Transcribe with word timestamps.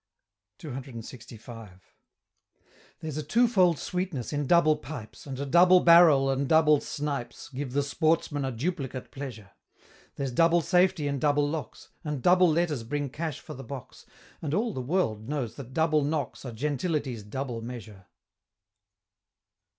CCLXV. 0.57 1.69
There's 3.01 3.17
a 3.17 3.21
twofold 3.21 3.77
sweetness 3.77 4.33
in 4.33 4.47
double 4.47 4.75
pipes; 4.77 5.27
And 5.27 5.39
a 5.39 5.45
double 5.45 5.79
barrel 5.81 6.31
and 6.31 6.49
double 6.49 6.79
snipes 6.81 7.49
Give 7.49 7.73
the 7.73 7.83
sportsman 7.83 8.43
a 8.43 8.51
duplicate 8.51 9.11
pleasure; 9.11 9.51
There's 10.15 10.31
double 10.31 10.61
safety 10.61 11.07
in 11.07 11.19
double 11.19 11.47
locks: 11.47 11.89
And 12.03 12.23
double 12.23 12.49
letters 12.49 12.81
bring 12.81 13.09
cash 13.11 13.39
for 13.39 13.53
the 13.53 13.63
box: 13.63 14.07
And 14.41 14.55
all 14.55 14.73
the 14.73 14.81
world 14.81 15.29
knows 15.29 15.53
that 15.57 15.71
double 15.71 16.03
knocks, 16.03 16.45
Are 16.45 16.51
gentility's 16.51 17.21
double 17.21 17.61
measure. 17.61 18.07